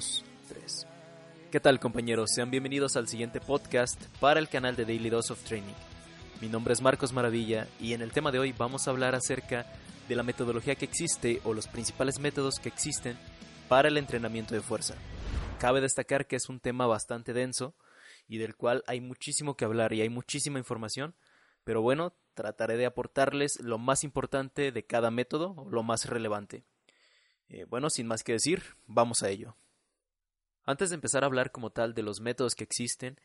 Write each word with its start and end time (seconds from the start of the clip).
dos, 0.00 0.24
tres. 0.48 0.86
¿Qué 1.52 1.60
tal 1.60 1.78
compañeros? 1.78 2.30
Sean 2.34 2.50
bienvenidos 2.50 2.96
al 2.96 3.06
siguiente 3.06 3.38
podcast 3.38 4.02
para 4.18 4.40
el 4.40 4.48
canal 4.48 4.74
de 4.74 4.86
Daily 4.86 5.10
Dose 5.10 5.30
of 5.30 5.44
Training. 5.44 5.74
Mi 6.40 6.48
nombre 6.48 6.72
es 6.72 6.80
Marcos 6.80 7.12
Maravilla 7.12 7.68
y 7.78 7.92
en 7.92 8.00
el 8.00 8.10
tema 8.10 8.32
de 8.32 8.38
hoy 8.38 8.52
vamos 8.52 8.88
a 8.88 8.92
hablar 8.92 9.14
acerca 9.14 9.66
de 10.08 10.16
la 10.16 10.22
metodología 10.22 10.74
que 10.74 10.86
existe 10.86 11.42
o 11.44 11.52
los 11.52 11.68
principales 11.68 12.18
métodos 12.18 12.60
que 12.60 12.70
existen 12.70 13.18
para 13.68 13.88
el 13.88 13.98
entrenamiento 13.98 14.54
de 14.54 14.62
fuerza. 14.62 14.94
Cabe 15.58 15.82
destacar 15.82 16.26
que 16.26 16.36
es 16.36 16.48
un 16.48 16.60
tema 16.60 16.86
bastante 16.86 17.34
denso 17.34 17.74
y 18.26 18.38
del 18.38 18.56
cual 18.56 18.82
hay 18.86 19.02
muchísimo 19.02 19.54
que 19.54 19.66
hablar 19.66 19.92
y 19.92 20.00
hay 20.00 20.08
muchísima 20.08 20.58
información, 20.58 21.14
pero 21.62 21.82
bueno, 21.82 22.14
trataré 22.32 22.78
de 22.78 22.86
aportarles 22.86 23.60
lo 23.60 23.76
más 23.76 24.02
importante 24.02 24.72
de 24.72 24.86
cada 24.86 25.10
método 25.10 25.52
o 25.58 25.68
lo 25.68 25.82
más 25.82 26.06
relevante. 26.06 26.64
Eh, 27.50 27.66
bueno, 27.68 27.90
sin 27.90 28.06
más 28.06 28.24
que 28.24 28.32
decir, 28.32 28.62
vamos 28.86 29.22
a 29.22 29.28
ello. 29.28 29.56
Antes 30.70 30.90
de 30.90 30.94
empezar 30.94 31.24
a 31.24 31.26
hablar 31.26 31.50
como 31.50 31.70
tal 31.70 31.94
de 31.94 32.04
los 32.04 32.20
métodos 32.20 32.54
que 32.54 32.62
existen, 32.62 33.18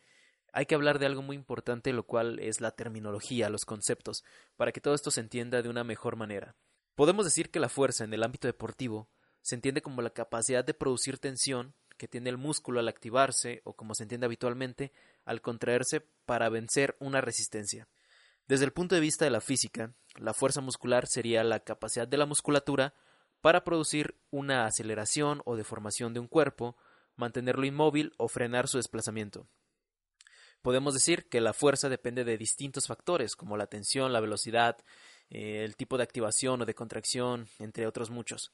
hay 0.51 0.65
que 0.65 0.73
hablar 0.73 0.97
de 0.97 1.05
algo 1.05 1.21
muy 1.21 1.35
importante, 1.35 1.93
lo 1.93 2.01
cual 2.01 2.39
es 2.39 2.59
la 2.59 2.71
terminología, 2.71 3.51
los 3.51 3.65
conceptos, 3.65 4.23
para 4.57 4.71
que 4.71 4.81
todo 4.81 4.95
esto 4.95 5.11
se 5.11 5.21
entienda 5.21 5.61
de 5.61 5.69
una 5.69 5.83
mejor 5.83 6.15
manera. 6.15 6.55
Podemos 6.95 7.23
decir 7.23 7.51
que 7.51 7.59
la 7.59 7.69
fuerza 7.69 8.03
en 8.03 8.11
el 8.15 8.23
ámbito 8.23 8.47
deportivo 8.47 9.09
se 9.43 9.53
entiende 9.53 9.83
como 9.83 10.01
la 10.01 10.09
capacidad 10.09 10.65
de 10.65 10.73
producir 10.73 11.19
tensión 11.19 11.75
que 11.97 12.07
tiene 12.07 12.31
el 12.31 12.39
músculo 12.39 12.79
al 12.79 12.87
activarse 12.87 13.61
o 13.63 13.75
como 13.75 13.93
se 13.93 14.01
entiende 14.01 14.25
habitualmente 14.25 14.91
al 15.23 15.41
contraerse 15.41 16.01
para 16.25 16.49
vencer 16.49 16.95
una 16.99 17.21
resistencia. 17.21 17.87
Desde 18.47 18.65
el 18.65 18.73
punto 18.73 18.95
de 18.95 19.01
vista 19.01 19.23
de 19.23 19.29
la 19.29 19.39
física, 19.39 19.93
la 20.15 20.33
fuerza 20.33 20.61
muscular 20.61 21.05
sería 21.05 21.43
la 21.43 21.59
capacidad 21.59 22.07
de 22.07 22.17
la 22.17 22.25
musculatura 22.25 22.95
para 23.41 23.63
producir 23.63 24.15
una 24.31 24.65
aceleración 24.65 25.43
o 25.45 25.55
deformación 25.55 26.15
de 26.15 26.21
un 26.21 26.27
cuerpo, 26.27 26.75
mantenerlo 27.15 27.65
inmóvil 27.65 28.13
o 28.17 28.27
frenar 28.27 28.67
su 28.67 28.77
desplazamiento. 28.77 29.47
Podemos 30.61 30.93
decir 30.93 31.27
que 31.29 31.41
la 31.41 31.53
fuerza 31.53 31.89
depende 31.89 32.23
de 32.23 32.37
distintos 32.37 32.87
factores 32.87 33.35
como 33.35 33.55
la 33.55 33.67
tensión, 33.67 34.13
la 34.13 34.19
velocidad, 34.19 34.77
eh, 35.29 35.63
el 35.63 35.75
tipo 35.75 35.97
de 35.97 36.03
activación 36.03 36.61
o 36.61 36.65
de 36.65 36.73
contracción, 36.73 37.47
entre 37.59 37.85
otros 37.85 38.09
muchos. 38.09 38.51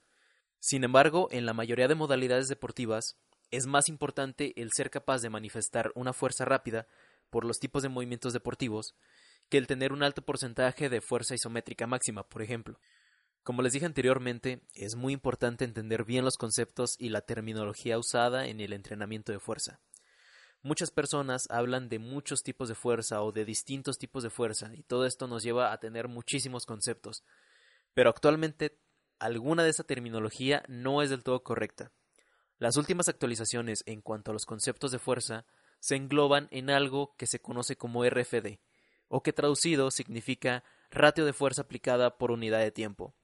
Sin 0.60 0.84
embargo, 0.84 1.28
en 1.32 1.46
la 1.46 1.54
mayoría 1.54 1.88
de 1.88 1.96
modalidades 1.96 2.48
deportivas, 2.48 3.18
es 3.50 3.66
más 3.66 3.90
importante 3.90 4.54
el 4.62 4.72
ser 4.72 4.90
capaz 4.90 5.22
de 5.22 5.30
manifestar 5.30 5.92
una 5.96 6.14
fuerza 6.14 6.46
rápida 6.46 6.88
por 7.30 7.46
los 7.46 7.60
tipos 7.60 7.84
de 7.84 7.90
movimientos 7.90 8.34
deportivos 8.34 8.96
que 9.50 9.58
el 9.58 9.68
tener 9.68 9.92
un 9.92 10.04
alto 10.04 10.22
porcentaje 10.22 10.90
de 10.90 11.02
fuerza 11.02 11.36
isométrica 11.36 11.88
máxima, 11.88 12.24
por 12.24 12.42
ejemplo. 12.42 12.80
Como 13.44 13.64
les 13.64 13.74
dije 13.74 13.88
anteriormente, 13.88 14.62
es 14.76 14.96
muy 14.96 15.14
importante 15.14 15.66
entender 15.66 16.06
bien 16.06 16.24
los 16.24 16.38
conceptos 16.38 16.96
y 17.00 17.10
la 17.10 17.22
terminología 17.22 17.98
usada 17.98 18.46
en 18.46 18.60
el 18.60 18.72
entrenamiento 18.72 19.32
de 19.32 19.40
fuerza. 19.40 19.80
Muchas 20.62 20.92
personas 20.92 21.48
hablan 21.50 21.90
de 21.90 21.98
muchos 21.98 22.44
tipos 22.44 22.70
de 22.70 22.76
fuerza 22.76 23.24
o 23.24 23.32
de 23.32 23.44
distintos 23.44 23.98
tipos 23.98 24.22
de 24.22 24.30
fuerza 24.30 24.70
y 24.76 24.84
todo 24.84 25.08
esto 25.08 25.28
nos 25.28 25.42
lleva 25.42 25.74
a 25.74 25.80
tener 25.80 26.08
muchísimos 26.08 26.68
conceptos. 26.68 27.24
Pero 27.96 28.12
actualmente 28.12 28.78
alguna 29.18 29.64
de 29.64 29.72
esa 29.72 29.84
terminología 29.84 30.64
no 30.68 31.02
es 31.02 31.10
del 31.10 31.24
todo 31.24 31.42
correcta. 31.42 31.92
Las 32.60 32.78
últimas 32.78 33.10
actualizaciones 33.10 33.82
en 33.88 34.02
cuanto 34.02 34.30
a 34.30 34.34
los 34.36 34.46
conceptos 34.46 34.92
de 34.92 35.00
fuerza 35.00 35.48
se 35.80 35.96
engloban 35.96 36.48
en 36.52 36.70
algo 36.70 37.16
que 37.18 37.26
se 37.26 37.40
conoce 37.40 37.76
como 37.76 38.06
RFD, 38.06 38.60
o 39.08 39.24
que 39.24 39.34
traducido 39.34 39.90
significa 39.90 40.64
ratio 40.92 41.26
de 41.26 41.34
fuerza 41.34 41.64
aplicada 41.64 42.20
por 42.20 42.30
unidad 42.30 42.60
de 42.60 42.70
tiempo, 42.70 43.16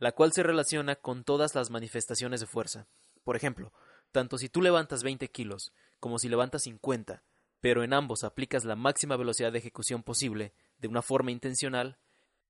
la 0.00 0.12
cual 0.12 0.32
se 0.32 0.42
relaciona 0.42 0.96
con 0.96 1.22
todas 1.22 1.54
las 1.54 1.70
manifestaciones 1.70 2.40
de 2.40 2.46
fuerza. 2.46 2.88
Por 3.22 3.36
ejemplo, 3.36 3.72
tanto 4.10 4.38
si 4.38 4.48
tú 4.48 4.62
levantas 4.62 5.04
20 5.04 5.30
kilos 5.30 5.72
como 6.00 6.18
si 6.18 6.28
levantas 6.28 6.62
50, 6.62 7.22
pero 7.60 7.84
en 7.84 7.92
ambos 7.92 8.24
aplicas 8.24 8.64
la 8.64 8.74
máxima 8.74 9.16
velocidad 9.16 9.52
de 9.52 9.58
ejecución 9.58 10.02
posible 10.02 10.54
de 10.78 10.88
una 10.88 11.02
forma 11.02 11.30
intencional, 11.30 11.98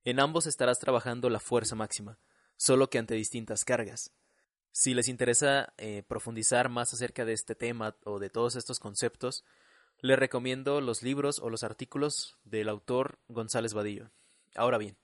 en 0.05 0.21
ambos 0.21 0.47
estarás 0.47 0.79
trabajando 0.79 1.29
la 1.29 1.41
fuerza 1.41 1.75
máxima, 1.75 2.17
solo 2.55 2.89
que 2.89 2.97
ante 2.97 3.15
distintas 3.15 3.65
cargas. 3.65 4.11
Si 4.71 4.93
les 4.93 5.09
interesa 5.09 5.73
eh, 5.77 6.03
profundizar 6.07 6.69
más 6.69 6.93
acerca 6.93 7.25
de 7.25 7.33
este 7.33 7.55
tema 7.55 7.97
o 8.05 8.19
de 8.19 8.29
todos 8.29 8.55
estos 8.55 8.79
conceptos, 8.79 9.43
les 9.99 10.17
recomiendo 10.17 10.79
los 10.79 11.03
libros 11.03 11.39
o 11.39 11.49
los 11.49 11.63
artículos 11.63 12.37
del 12.45 12.69
autor 12.69 13.19
González 13.27 13.73
Vadillo. 13.73 14.09
Ahora 14.55 14.77
bien, 14.77 14.97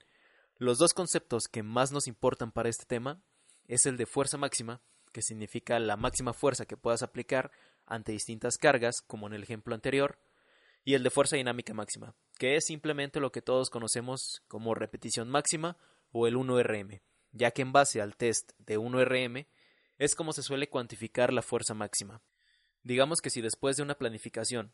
los 0.59 0.79
dos 0.79 0.93
conceptos 0.93 1.47
que 1.47 1.63
más 1.63 1.91
nos 1.91 2.07
importan 2.07 2.51
para 2.51 2.69
este 2.69 2.85
tema 2.85 3.21
es 3.67 3.85
el 3.85 3.97
de 3.97 4.05
fuerza 4.05 4.37
máxima, 4.37 4.81
que 5.11 5.21
significa 5.21 5.79
la 5.79 5.97
máxima 5.97 6.33
fuerza 6.33 6.65
que 6.65 6.77
puedas 6.77 7.03
aplicar 7.03 7.51
ante 7.85 8.11
distintas 8.11 8.57
cargas, 8.57 9.01
como 9.01 9.27
en 9.27 9.33
el 9.33 9.43
ejemplo 9.43 9.75
anterior, 9.75 10.19
y 10.83 10.93
el 10.93 11.03
de 11.03 11.09
fuerza 11.09 11.35
dinámica 11.35 11.73
máxima, 11.73 12.15
que 12.37 12.55
es 12.55 12.65
simplemente 12.65 13.19
lo 13.19 13.31
que 13.31 13.41
todos 13.41 13.69
conocemos 13.69 14.41
como 14.47 14.73
repetición 14.73 15.29
máxima 15.29 15.77
o 16.11 16.27
el 16.27 16.35
1RM, 16.35 17.01
ya 17.33 17.51
que 17.51 17.61
en 17.61 17.73
base 17.73 18.01
al 18.01 18.15
test 18.15 18.51
de 18.57 18.79
1RM 18.79 19.47
es 19.97 20.15
como 20.15 20.33
se 20.33 20.43
suele 20.43 20.69
cuantificar 20.69 21.33
la 21.33 21.41
fuerza 21.41 21.73
máxima. 21.73 22.21
Digamos 22.83 23.21
que 23.21 23.29
si 23.29 23.41
después 23.41 23.75
de 23.75 23.83
una 23.83 23.97
planificación 23.97 24.71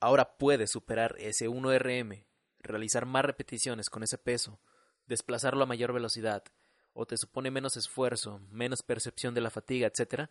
ahora 0.00 0.36
puedes 0.38 0.70
superar 0.70 1.14
ese 1.18 1.48
1RM, 1.48 2.24
realizar 2.60 3.06
más 3.06 3.24
repeticiones 3.24 3.90
con 3.90 4.02
ese 4.02 4.18
peso, 4.18 4.60
desplazarlo 5.06 5.64
a 5.64 5.66
mayor 5.66 5.92
velocidad, 5.92 6.44
o 6.92 7.06
te 7.06 7.16
supone 7.16 7.50
menos 7.50 7.76
esfuerzo, 7.76 8.40
menos 8.50 8.82
percepción 8.82 9.34
de 9.34 9.40
la 9.40 9.50
fatiga, 9.50 9.86
etc., 9.86 10.30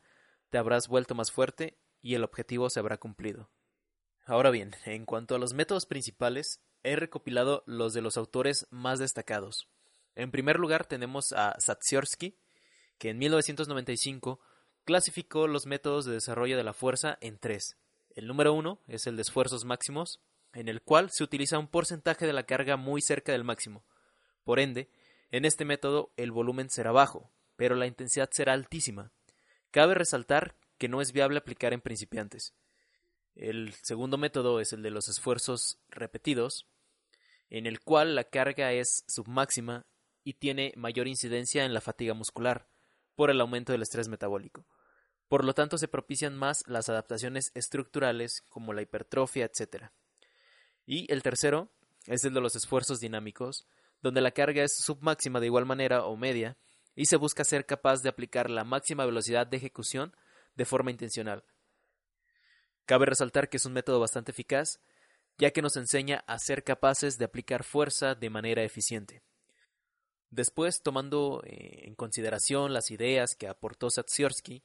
te 0.49 0.57
habrás 0.57 0.87
vuelto 0.87 1.15
más 1.15 1.31
fuerte 1.31 1.77
y 2.01 2.15
el 2.15 2.23
objetivo 2.23 2.69
se 2.69 2.79
habrá 2.79 2.97
cumplido. 2.97 3.49
Ahora 4.25 4.51
bien, 4.51 4.75
en 4.85 5.05
cuanto 5.05 5.35
a 5.35 5.39
los 5.39 5.53
métodos 5.53 5.85
principales, 5.85 6.61
he 6.83 6.95
recopilado 6.95 7.63
los 7.65 7.93
de 7.93 8.01
los 8.01 8.17
autores 8.17 8.67
más 8.69 8.99
destacados. 8.99 9.67
En 10.15 10.31
primer 10.31 10.59
lugar 10.59 10.85
tenemos 10.85 11.33
a 11.33 11.55
Satsiorsky, 11.59 12.37
que 12.97 13.09
en 13.09 13.17
1995 13.17 14.39
clasificó 14.85 15.47
los 15.47 15.65
métodos 15.65 16.05
de 16.05 16.13
desarrollo 16.13 16.55
de 16.55 16.63
la 16.63 16.73
fuerza 16.73 17.17
en 17.21 17.39
tres. 17.39 17.77
El 18.11 18.27
número 18.27 18.53
uno 18.53 18.79
es 18.87 19.07
el 19.07 19.15
de 19.15 19.23
esfuerzos 19.23 19.65
máximos, 19.65 20.21
en 20.53 20.67
el 20.67 20.81
cual 20.81 21.09
se 21.09 21.23
utiliza 21.23 21.57
un 21.57 21.67
porcentaje 21.67 22.27
de 22.27 22.33
la 22.33 22.43
carga 22.43 22.77
muy 22.77 23.01
cerca 23.01 23.31
del 23.31 23.43
máximo. 23.43 23.83
Por 24.43 24.59
ende, 24.59 24.89
en 25.31 25.45
este 25.45 25.65
método 25.65 26.11
el 26.17 26.31
volumen 26.31 26.69
será 26.69 26.91
bajo, 26.91 27.31
pero 27.55 27.75
la 27.75 27.87
intensidad 27.87 28.29
será 28.31 28.53
altísima. 28.53 29.11
Cabe 29.71 29.95
resaltar 29.95 30.55
que 30.77 30.87
no 30.87 31.01
es 31.01 31.11
viable 31.11 31.39
aplicar 31.39 31.73
en 31.73 31.81
principiantes. 31.81 32.53
El 33.35 33.73
segundo 33.81 34.17
método 34.17 34.59
es 34.59 34.73
el 34.73 34.83
de 34.83 34.91
los 34.91 35.07
esfuerzos 35.07 35.79
repetidos, 35.89 36.67
en 37.49 37.65
el 37.65 37.81
cual 37.81 38.15
la 38.15 38.25
carga 38.25 38.73
es 38.73 39.03
submáxima 39.07 39.85
y 40.23 40.33
tiene 40.33 40.73
mayor 40.75 41.07
incidencia 41.07 41.65
en 41.65 41.73
la 41.73 41.81
fatiga 41.81 42.13
muscular 42.13 42.67
por 43.15 43.29
el 43.29 43.41
aumento 43.41 43.71
del 43.71 43.81
estrés 43.81 44.07
metabólico. 44.07 44.65
Por 45.27 45.45
lo 45.45 45.53
tanto, 45.53 45.77
se 45.77 45.87
propician 45.87 46.37
más 46.37 46.63
las 46.67 46.89
adaptaciones 46.89 47.51
estructurales 47.55 48.41
como 48.49 48.73
la 48.73 48.81
hipertrofia, 48.81 49.45
etc. 49.45 49.85
Y 50.85 51.11
el 51.11 51.23
tercero 51.23 51.71
es 52.05 52.23
el 52.25 52.33
de 52.33 52.41
los 52.41 52.55
esfuerzos 52.55 52.99
dinámicos, 52.99 53.67
donde 54.03 54.21
la 54.21 54.31
carga 54.31 54.63
es 54.63 54.75
submáxima 54.75 55.39
de 55.39 55.47
igual 55.47 55.65
manera 55.65 56.05
o 56.05 56.15
media, 56.15 56.57
y 56.93 57.05
se 57.05 57.15
busca 57.15 57.43
ser 57.43 57.65
capaz 57.65 58.03
de 58.03 58.09
aplicar 58.09 58.49
la 58.49 58.63
máxima 58.65 59.05
velocidad 59.05 59.47
de 59.47 59.57
ejecución 59.57 60.15
de 60.55 60.65
forma 60.65 60.91
intencional. 60.91 61.43
Cabe 62.85 63.05
resaltar 63.07 63.49
que 63.49 63.57
es 63.57 63.65
un 63.65 63.73
método 63.73 63.99
bastante 63.99 64.31
eficaz, 64.31 64.81
ya 65.37 65.51
que 65.51 65.61
nos 65.61 65.77
enseña 65.77 66.23
a 66.27 66.37
ser 66.37 66.63
capaces 66.63 67.17
de 67.17 67.25
aplicar 67.25 67.63
fuerza 67.63 68.13
de 68.13 68.29
manera 68.29 68.63
eficiente. 68.63 69.23
Después, 70.29 70.81
tomando 70.83 71.41
eh, 71.45 71.87
en 71.87 71.95
consideración 71.95 72.73
las 72.73 72.91
ideas 72.91 73.35
que 73.35 73.47
aportó 73.47 73.89
Satsiorsky, 73.89 74.63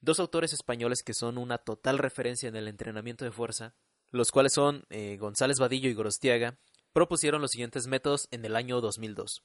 dos 0.00 0.20
autores 0.20 0.52
españoles 0.52 1.02
que 1.02 1.12
son 1.12 1.38
una 1.38 1.58
total 1.58 1.98
referencia 1.98 2.48
en 2.48 2.56
el 2.56 2.68
entrenamiento 2.68 3.24
de 3.24 3.32
fuerza, 3.32 3.74
los 4.10 4.30
cuales 4.30 4.52
son 4.52 4.84
eh, 4.90 5.16
González 5.16 5.58
Vadillo 5.58 5.90
y 5.90 5.94
Gorostiaga, 5.94 6.58
propusieron 6.96 7.42
los 7.42 7.50
siguientes 7.50 7.88
métodos 7.88 8.26
en 8.30 8.42
el 8.46 8.56
año 8.56 8.80
2002. 8.80 9.44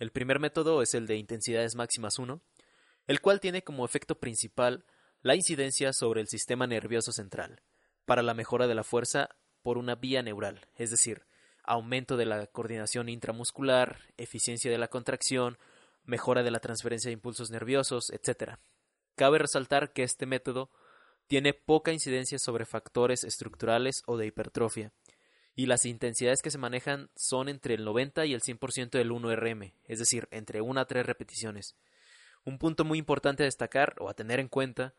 El 0.00 0.10
primer 0.10 0.40
método 0.40 0.82
es 0.82 0.92
el 0.94 1.06
de 1.06 1.18
intensidades 1.18 1.76
máximas 1.76 2.18
1, 2.18 2.42
el 3.06 3.20
cual 3.20 3.38
tiene 3.38 3.62
como 3.62 3.84
efecto 3.84 4.18
principal 4.18 4.84
la 5.22 5.36
incidencia 5.36 5.92
sobre 5.92 6.20
el 6.20 6.26
sistema 6.26 6.66
nervioso 6.66 7.12
central, 7.12 7.62
para 8.06 8.24
la 8.24 8.34
mejora 8.34 8.66
de 8.66 8.74
la 8.74 8.82
fuerza 8.82 9.36
por 9.62 9.78
una 9.78 9.94
vía 9.94 10.20
neural, 10.20 10.66
es 10.74 10.90
decir, 10.90 11.26
aumento 11.62 12.16
de 12.16 12.26
la 12.26 12.48
coordinación 12.48 13.08
intramuscular, 13.08 14.00
eficiencia 14.16 14.68
de 14.68 14.78
la 14.78 14.88
contracción, 14.88 15.58
mejora 16.02 16.42
de 16.42 16.50
la 16.50 16.58
transferencia 16.58 17.08
de 17.08 17.12
impulsos 17.12 17.52
nerviosos, 17.52 18.10
etc. 18.10 18.54
Cabe 19.14 19.38
resaltar 19.38 19.92
que 19.92 20.02
este 20.02 20.26
método 20.26 20.72
tiene 21.28 21.54
poca 21.54 21.92
incidencia 21.92 22.40
sobre 22.40 22.66
factores 22.66 23.22
estructurales 23.22 24.02
o 24.06 24.16
de 24.16 24.26
hipertrofia, 24.26 24.92
y 25.56 25.64
las 25.64 25.86
intensidades 25.86 26.42
que 26.42 26.50
se 26.50 26.58
manejan 26.58 27.10
son 27.16 27.48
entre 27.48 27.74
el 27.74 27.84
90 27.84 28.26
y 28.26 28.34
el 28.34 28.42
100% 28.42 28.90
del 28.90 29.10
1RM, 29.10 29.72
es 29.84 29.98
decir, 29.98 30.28
entre 30.30 30.60
1 30.60 30.78
a 30.78 30.84
3 30.84 31.04
repeticiones. 31.04 31.74
Un 32.44 32.58
punto 32.58 32.84
muy 32.84 32.98
importante 32.98 33.42
a 33.42 33.46
destacar 33.46 33.96
o 33.98 34.10
a 34.10 34.14
tener 34.14 34.38
en 34.38 34.48
cuenta 34.48 34.94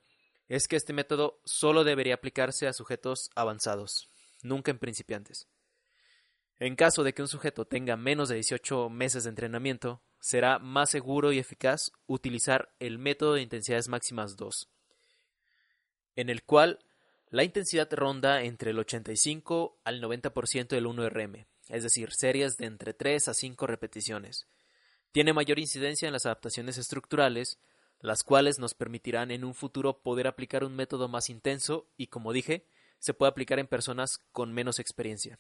es 0.50 0.68
que 0.68 0.75
este 0.75 0.94
método 0.94 1.39
solo 1.45 1.83
debería 1.83 2.15
aplicarse 2.15 2.68
a 2.68 2.74
sujetos 2.74 3.30
avanzados, 3.36 4.09
nunca 4.42 4.71
en 4.71 4.80
principiantes. 4.80 5.48
En 6.60 6.75
caso 6.75 7.03
de 7.03 7.13
que 7.13 7.21
un 7.21 7.27
sujeto 7.27 7.65
tenga 7.65 7.95
menos 7.95 8.27
de 8.27 8.36
18 8.36 8.89
meses 8.89 9.24
de 9.24 9.30
entrenamiento, 9.30 10.01
será 10.19 10.57
más 10.57 10.89
seguro 10.89 11.31
y 11.31 11.38
eficaz 11.38 11.92
utilizar 12.07 12.74
el 12.80 12.98
método 12.98 13.36
de 13.36 13.44
intensidades 13.44 13.89
máximas 13.89 14.38
2, 14.38 14.68
en 16.15 16.31
el 16.31 16.44
cual 16.44 16.80
la 17.29 17.44
intensidad 17.44 17.91
ronda 17.91 18.44
entre 18.44 18.71
el 18.71 18.79
85 18.79 19.79
al 19.83 20.01
90% 20.01 20.68
del 20.69 20.85
1RM, 20.85 21.45
es 21.69 21.83
decir, 21.83 22.13
series 22.13 22.57
de 22.57 22.65
entre 22.65 22.94
3 22.94 23.27
a 23.27 23.33
5 23.33 23.68
repeticiones. 23.68 24.47
Tiene 25.12 25.33
mayor 25.33 25.59
incidencia 25.59 26.07
en 26.07 26.13
las 26.13 26.25
adaptaciones 26.25 26.77
estructurales, 26.77 27.59
las 28.00 28.24
cuales 28.24 28.59
nos 28.59 28.74
permitirán 28.74 29.31
en 29.31 29.44
un 29.44 29.56
futuro 29.56 30.01
poder 30.01 30.27
aplicar 30.27 30.63
un 30.63 30.75
método 30.75 31.07
más 31.07 31.29
intenso 31.29 31.89
y, 31.97 32.07
como 32.07 32.31
dije, 32.31 32.68
se 33.00 33.13
puede 33.13 33.31
aplicar 33.31 33.59
en 33.59 33.68
personas 33.68 34.19
con 34.31 34.53
menos 34.53 34.79
experiencia. 34.79 35.39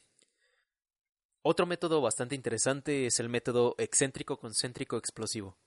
Otro 1.41 1.65
método 1.65 2.01
bastante 2.01 2.35
interesante 2.35 3.05
es 3.05 3.19
el 3.19 3.29
método 3.29 3.75
excéntrico 3.77 4.37
concéntrico 4.37 4.97
explosivo. 4.97 5.57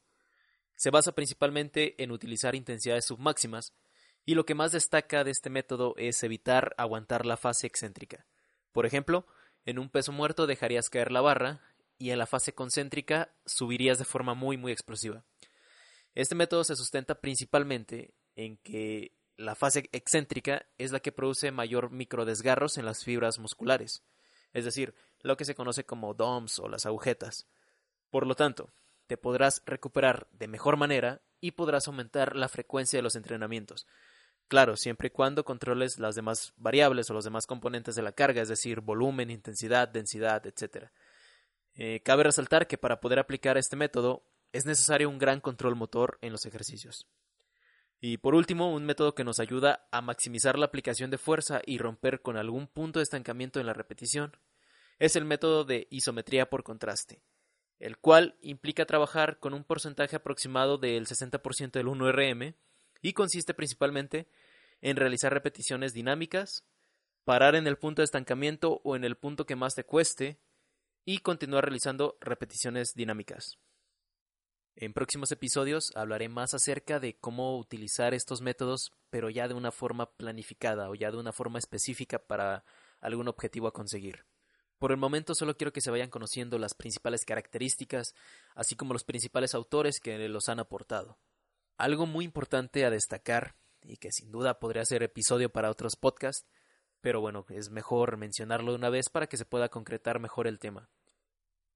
Se 0.77 0.91
basa 0.91 1.13
principalmente 1.13 2.03
en 2.03 2.11
utilizar 2.11 2.55
intensidades 2.55 3.07
submáximas, 3.07 3.73
y 4.27 4.35
lo 4.35 4.45
que 4.45 4.55
más 4.55 4.73
destaca 4.73 5.25
de 5.25 5.31
este 5.31 5.51
método 5.51 5.95
es 5.97 6.23
evitar 6.23 6.75
aguantar 6.77 7.27
la 7.27 7.37
fase 7.37 7.67
excéntrica. 7.67 8.27
Por 8.73 8.87
ejemplo, 8.87 9.27
en 9.65 9.79
un 9.79 9.91
peso 9.91 10.13
muerto 10.13 10.47
dejarías 10.47 10.89
caer 10.89 11.11
la 11.11 11.21
barra 11.21 11.61
y 11.99 12.11
en 12.11 12.19
la 12.19 12.27
fase 12.27 12.55
concéntrica 12.55 13.33
subirías 13.45 13.99
de 13.99 14.05
forma 14.05 14.35
muy 14.35 14.57
muy 14.57 14.73
explosiva. 14.73 15.25
Este 16.15 16.35
método 16.35 16.65
se 16.65 16.77
sustenta 16.77 17.21
principalmente 17.21 18.15
en 18.37 18.57
que 18.59 19.13
la 19.37 19.55
fase 19.55 19.89
excéntrica 19.93 20.67
es 20.79 20.93
la 20.93 21.01
que 21.01 21.13
produce 21.13 21.51
mayor 21.51 21.91
microdesgarros 21.91 22.79
en 22.79 22.85
las 22.85 23.05
fibras 23.05 23.39
musculares, 23.39 24.03
es 24.53 24.65
decir, 24.65 24.95
lo 25.23 25.37
que 25.37 25.45
se 25.45 25.55
conoce 25.55 25.85
como 25.85 26.15
DOMS 26.15 26.59
o 26.59 26.69
las 26.69 26.87
agujetas. 26.87 27.47
Por 28.11 28.27
lo 28.27 28.35
tanto, 28.35 28.71
te 29.07 29.17
podrás 29.17 29.63
recuperar 29.67 30.29
de 30.33 30.49
mejor 30.49 30.77
manera 30.77 31.21
y 31.41 31.53
podrás 31.53 31.87
aumentar 31.87 32.37
la 32.37 32.49
frecuencia 32.49 32.99
de 32.99 33.03
los 33.03 33.17
entrenamientos. 33.17 33.87
Claro, 34.51 34.77
siempre 34.77 35.07
y 35.07 35.11
cuando 35.11 35.45
controles 35.45 36.01
las 36.01 36.17
demás 36.17 36.55
variables 36.57 37.09
o 37.09 37.15
los 37.15 37.23
demás 37.23 37.47
componentes 37.47 37.95
de 37.95 38.03
la 38.03 38.11
carga, 38.11 38.43
es 38.43 38.49
decir, 38.49 38.81
volumen, 38.81 39.31
intensidad, 39.31 39.87
densidad, 39.87 40.45
etc. 40.45 40.89
Eh, 41.77 42.01
cabe 42.05 42.25
resaltar 42.25 42.67
que 42.67 42.77
para 42.77 42.99
poder 42.99 43.21
aplicar 43.21 43.57
este 43.57 43.77
método 43.77 44.25
es 44.53 44.67
necesario 44.67 45.09
un 45.09 45.19
gran 45.19 45.41
control 45.41 45.77
motor 45.77 46.19
en 46.21 46.33
los 46.33 46.47
ejercicios. 46.47 47.07
Y 48.01 48.17
por 48.17 48.35
último, 48.35 48.75
un 48.75 48.85
método 48.85 49.15
que 49.15 49.23
nos 49.23 49.39
ayuda 49.39 49.87
a 49.93 50.01
maximizar 50.01 50.59
la 50.59 50.67
aplicación 50.67 51.13
de 51.13 51.19
fuerza 51.19 51.63
y 51.65 51.79
romper 51.79 52.21
con 52.21 52.37
algún 52.37 52.67
punto 52.67 52.99
de 52.99 53.05
estancamiento 53.05 53.61
en 53.61 53.67
la 53.67 53.73
repetición 53.73 54.37
es 54.99 55.15
el 55.15 55.27
método 55.27 55.63
de 55.63 55.87
isometría 55.93 56.51
por 56.51 56.65
contraste 56.65 57.23
el 57.79 57.97
cual 57.97 58.37
implica 58.43 58.85
trabajar 58.85 59.39
con 59.39 59.55
un 59.55 59.65
porcentaje 59.65 60.15
aproximado 60.15 60.77
del 60.77 61.07
60% 61.07 61.71
del 61.71 61.87
1RM 61.87 62.55
y 63.03 63.13
consiste 63.15 63.55
principalmente 63.55 64.29
en 64.81 64.97
realizar 64.97 65.33
repeticiones 65.33 65.93
dinámicas, 65.93 66.65
parar 67.25 67.55
en 67.55 67.67
el 67.67 67.77
punto 67.77 68.03
de 68.03 68.05
estancamiento 68.05 68.81
o 68.85 68.97
en 68.97 69.05
el 69.05 69.17
punto 69.17 69.47
que 69.47 69.57
más 69.57 69.75
te 69.75 69.85
cueste 69.85 70.41
y 71.05 71.19
continuar 71.19 71.65
realizando 71.65 72.17
repeticiones 72.21 72.95
dinámicas. 72.95 73.59
En 74.77 74.93
próximos 74.93 75.31
episodios 75.33 75.91
hablaré 75.95 76.29
más 76.29 76.55
acerca 76.55 77.01
de 77.01 77.19
cómo 77.19 77.59
utilizar 77.59 78.15
estos 78.15 78.41
métodos, 78.41 78.93
pero 79.11 79.29
ya 79.29 79.49
de 79.49 79.55
una 79.55 79.73
forma 79.73 80.11
planificada 80.13 80.89
o 80.89 80.95
ya 80.95 81.11
de 81.11 81.19
una 81.19 81.33
forma 81.33 81.59
específica 81.59 82.19
para 82.19 82.65
algún 83.01 83.29
objetivo 83.29 83.67
a 83.67 83.73
conseguir. 83.73 84.25
Por 84.79 84.93
el 84.93 84.97
momento 84.97 85.35
solo 85.35 85.57
quiero 85.59 85.75
que 85.75 85.83
se 85.83 85.91
vayan 85.91 86.09
conociendo 86.09 86.59
las 86.59 86.73
principales 86.73 87.27
características, 87.27 88.15
así 88.55 88.77
como 88.77 88.95
los 88.95 89.05
principales 89.05 89.55
autores 89.55 90.01
que 90.01 90.17
los 90.29 90.49
han 90.49 90.61
aportado. 90.61 91.19
Algo 91.77 92.07
muy 92.07 92.25
importante 92.25 92.87
a 92.87 92.91
destacar, 92.91 93.57
y 93.83 93.97
que 93.97 94.13
sin 94.13 94.31
duda 94.31 94.59
podría 94.59 94.85
ser 94.85 95.03
episodio 95.03 95.51
para 95.51 95.71
otros 95.71 95.97
podcasts, 95.97 96.47
pero 97.01 97.21
bueno, 97.21 97.47
es 97.49 97.71
mejor 97.71 98.17
mencionarlo 98.17 98.73
de 98.73 98.79
una 98.79 98.91
vez 98.91 99.09
para 99.09 99.27
que 99.27 99.37
se 99.37 99.45
pueda 99.45 99.69
concretar 99.69 100.21
mejor 100.21 100.47
el 100.47 100.59
tema. 100.59 100.89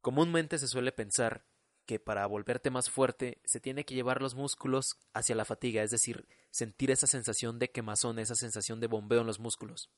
Comúnmente 0.00 0.58
se 0.58 0.68
suele 0.68 0.92
pensar 0.92 1.44
que 1.86 1.98
para 1.98 2.26
volverte 2.26 2.70
más 2.70 2.90
fuerte 2.90 3.40
se 3.44 3.60
tiene 3.60 3.84
que 3.84 3.94
llevar 3.94 4.22
los 4.22 4.34
músculos 4.34 4.98
hacia 5.12 5.34
la 5.34 5.44
fatiga, 5.44 5.82
es 5.82 5.90
decir, 5.90 6.26
sentir 6.50 6.90
esa 6.90 7.06
sensación 7.06 7.58
de 7.58 7.70
quemazón, 7.70 8.18
esa 8.18 8.34
sensación 8.34 8.80
de 8.80 8.86
bombeo 8.86 9.20
en 9.20 9.26
los 9.26 9.38
músculos, 9.38 9.90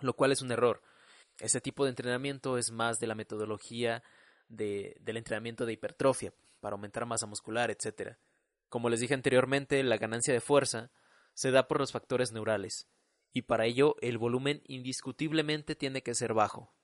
lo 0.00 0.14
cual 0.14 0.32
es 0.32 0.42
un 0.42 0.52
error 0.52 0.82
ese 1.40 1.60
tipo 1.60 1.84
de 1.84 1.90
entrenamiento 1.90 2.58
es 2.58 2.70
más 2.70 2.98
de 2.98 3.06
la 3.06 3.14
metodología 3.14 4.02
de, 4.48 4.96
del 5.00 5.16
entrenamiento 5.16 5.66
de 5.66 5.72
hipertrofia, 5.72 6.32
para 6.60 6.74
aumentar 6.74 7.06
masa 7.06 7.26
muscular, 7.26 7.70
etc. 7.70 8.16
Como 8.68 8.88
les 8.88 9.00
dije 9.00 9.14
anteriormente, 9.14 9.82
la 9.82 9.96
ganancia 9.96 10.32
de 10.32 10.40
fuerza 10.40 10.90
se 11.34 11.50
da 11.50 11.68
por 11.68 11.78
los 11.80 11.92
factores 11.92 12.32
neurales, 12.32 12.88
y 13.32 13.42
para 13.42 13.66
ello 13.66 13.96
el 14.00 14.18
volumen 14.18 14.62
indiscutiblemente 14.66 15.74
tiene 15.74 16.02
que 16.02 16.14
ser 16.14 16.34
bajo, 16.34 16.74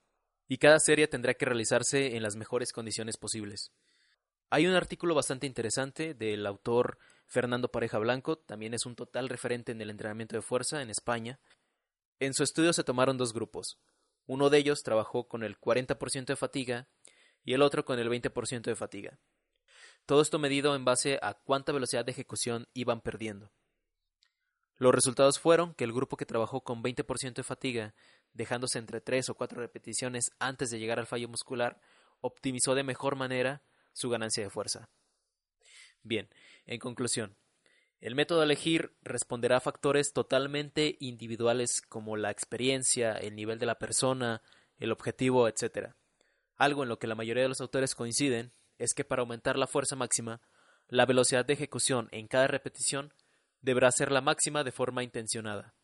y 0.47 0.59
cada 0.59 0.79
serie 0.79 1.09
tendrá 1.09 1.35
que 1.35 1.45
realizarse 1.45 2.17
en 2.17 2.23
las 2.23 2.37
mejores 2.37 2.73
condiciones 2.73 3.17
posibles. 3.17 3.73
Hay 4.51 4.67
un 4.67 4.75
artículo 4.75 5.15
bastante 5.15 5.47
interesante 5.47 6.15
del 6.15 6.47
autor 6.47 6.99
Fernando 7.27 7.71
Pareja 7.71 7.99
Blanco, 7.99 8.39
también 8.39 8.73
es 8.73 8.87
un 8.87 8.97
total 8.97 9.29
referente 9.29 9.73
en 9.73 9.83
el 9.83 9.91
entrenamiento 9.91 10.37
de 10.37 10.43
fuerza 10.43 10.81
en 10.81 10.89
España. 10.89 11.39
En 12.19 12.33
su 12.33 12.43
estudio 12.43 12.73
se 12.73 12.85
tomaron 12.85 13.19
dos 13.19 13.35
grupos, 13.35 13.79
uno 14.29 14.51
de 14.51 14.59
ellos 14.59 14.83
trabajó 14.83 15.27
con 15.27 15.43
el 15.43 15.59
40% 15.59 16.27
de 16.27 16.37
fatiga 16.37 16.89
y 17.45 17.55
el 17.55 17.63
otro 17.63 17.85
con 17.87 17.99
el 17.99 18.11
20% 18.11 18.63
de 18.63 18.77
fatiga. 18.77 19.19
Todo 20.05 20.21
esto 20.21 20.39
medido 20.39 20.75
en 20.75 20.85
base 20.85 21.19
a 21.23 21.35
cuánta 21.35 21.73
velocidad 21.73 22.05
de 22.05 22.13
ejecución 22.13 22.69
iban 22.75 23.01
perdiendo. 23.01 23.53
Los 24.79 24.95
resultados 24.95 25.41
fueron 25.41 25.75
que 25.75 25.85
el 25.85 25.93
grupo 25.93 26.17
que 26.17 26.27
trabajó 26.27 26.63
con 26.63 26.83
20% 26.83 27.35
de 27.35 27.43
fatiga, 27.43 27.95
dejándose 28.33 28.79
entre 28.79 29.01
3 29.01 29.29
o 29.31 29.35
4 29.35 29.61
repeticiones 29.61 30.31
antes 30.39 30.71
de 30.71 30.79
llegar 30.79 31.01
al 31.01 31.07
fallo 31.07 31.29
muscular, 31.29 31.81
optimizó 32.21 32.75
de 32.75 32.85
mejor 32.85 33.17
manera 33.17 33.63
su 33.93 34.09
ganancia 34.09 34.45
de 34.45 34.51
fuerza. 34.51 34.89
Bien, 36.05 36.29
en 36.67 36.79
conclusión, 36.79 37.37
el 38.01 38.15
método 38.15 38.41
a 38.41 38.45
elegir 38.45 38.95
responderá 39.03 39.57
a 39.57 39.61
factores 39.61 40.13
totalmente 40.13 40.97
individuales 41.01 41.83
como 41.83 42.17
la 42.17 42.31
experiencia, 42.31 43.13
el 43.15 43.35
nivel 43.35 43.59
de 43.59 43.67
la 43.67 43.81
persona, 43.81 44.43
el 44.79 44.93
objetivo, 44.93 45.49
etc. 45.49 45.95
Algo 46.57 46.85
en 46.85 46.89
lo 46.89 47.01
que 47.01 47.09
la 47.09 47.17
mayoría 47.17 47.43
de 47.43 47.49
los 47.49 47.61
autores 47.61 47.97
coinciden 47.97 48.53
es 48.79 48.95
que 48.95 49.05
para 49.05 49.23
aumentar 49.23 49.59
la 49.59 49.67
fuerza 49.67 49.97
máxima, 49.97 50.41
la 50.87 51.07
velocidad 51.07 51.45
de 51.45 51.55
ejecución 51.55 52.09
en 52.13 52.29
cada 52.29 52.47
repetición 52.47 53.13
deberá 53.61 53.91
ser 53.91 54.13
la 54.13 54.21
máxima 54.21 54.65
de 54.65 54.73
forma 54.73 55.03
intencionada. 55.03 55.75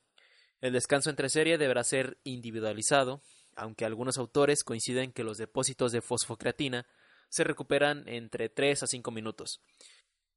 El 0.61 0.73
descanso 0.73 1.11
entre 1.11 1.29
serie 1.29 1.59
deberá 1.59 1.85
ser 1.85 2.19
individualizado, 2.25 3.23
aunque 3.57 3.85
algunos 3.85 4.19
autores 4.19 4.65
coinciden 4.65 5.13
que 5.13 5.25
los 5.25 5.39
depósitos 5.39 5.93
de 5.93 6.01
fosfocreatina 6.01 6.87
se 7.29 7.45
recuperan 7.45 8.09
entre 8.09 8.49
3 8.49 8.85
a 8.85 8.87
5 8.87 9.11
minutos, 9.11 9.61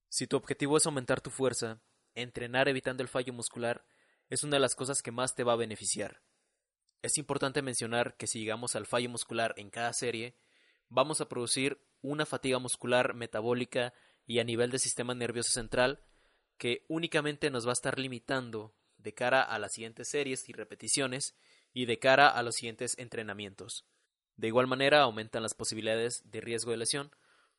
si 0.09 0.25
tu 0.25 0.37
objetivo 0.37 0.77
es 0.77 0.85
aumentar 0.85 1.21
tu 1.21 1.29
fuerza, 1.29 1.81
entrenar 2.15 2.69
evitando 2.69 3.03
el 3.03 3.09
fallo 3.09 3.33
muscular 3.33 3.85
es 4.29 4.43
una 4.43 4.55
de 4.55 4.61
las 4.61 4.75
cosas 4.75 5.01
que 5.01 5.11
más 5.11 5.35
te 5.35 5.43
va 5.43 5.53
a 5.53 5.57
beneficiar. 5.57 6.21
Es 7.01 7.17
importante 7.17 7.61
mencionar 7.61 8.15
que 8.15 8.27
si 8.27 8.39
llegamos 8.39 8.75
al 8.75 8.85
fallo 8.85 9.09
muscular 9.09 9.53
en 9.57 9.69
cada 9.69 9.93
serie, 9.93 10.37
vamos 10.89 11.21
a 11.21 11.29
producir 11.29 11.79
una 12.01 12.25
fatiga 12.25 12.59
muscular 12.59 13.13
metabólica 13.13 13.93
y 14.25 14.39
a 14.39 14.43
nivel 14.43 14.71
del 14.71 14.79
sistema 14.79 15.13
nervioso 15.13 15.51
central 15.51 16.01
que 16.57 16.85
únicamente 16.87 17.49
nos 17.49 17.65
va 17.65 17.71
a 17.71 17.73
estar 17.73 17.99
limitando 17.99 18.73
de 18.97 19.13
cara 19.13 19.41
a 19.41 19.59
las 19.59 19.73
siguientes 19.73 20.09
series 20.09 20.49
y 20.49 20.53
repeticiones 20.53 21.35
y 21.73 21.85
de 21.85 21.99
cara 21.99 22.27
a 22.29 22.43
los 22.43 22.55
siguientes 22.55 22.97
entrenamientos. 22.97 23.85
De 24.35 24.47
igual 24.47 24.67
manera, 24.67 25.01
aumentan 25.01 25.43
las 25.43 25.53
posibilidades 25.53 26.29
de 26.29 26.41
riesgo 26.41 26.71
de 26.71 26.77
lesión 26.77 27.11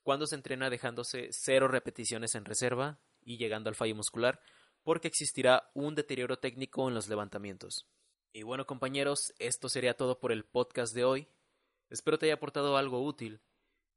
cuando 0.02 0.26
se 0.26 0.37
entrena 0.37 0.71
dejándose 0.71 1.28
cero 1.33 1.69
repeticiones 1.69 2.35
en 2.35 2.45
reserva 2.45 2.99
y 3.23 3.37
llegando 3.37 3.69
al 3.69 3.75
fallo 3.75 3.95
muscular, 3.95 4.40
porque 4.83 5.09
existirá 5.09 5.71
un 5.75 5.95
deterioro 5.95 6.38
técnico 6.38 6.88
en 6.88 6.95
los 6.95 7.09
levantamientos. 7.09 7.87
Y 8.33 8.43
bueno 8.43 8.67
compañeros, 8.67 9.35
esto 9.38 9.69
sería 9.69 9.97
todo 9.97 10.19
por 10.19 10.33
el 10.33 10.45
podcast 10.45 10.95
de 10.95 11.05
hoy. 11.05 11.28
Espero 11.90 12.19
te 12.19 12.26
haya 12.26 12.35
aportado 12.35 12.76
algo 12.76 13.05
útil. 13.05 13.40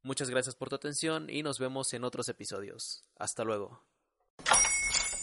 Muchas 0.02 0.30
gracias 0.30 0.56
por 0.56 0.68
tu 0.68 0.76
atención 0.76 1.30
y 1.30 1.42
nos 1.42 1.58
vemos 1.58 1.92
en 1.92 2.04
otros 2.04 2.28
episodios. 2.28 3.04
Hasta 3.16 3.44
luego. 3.44 3.91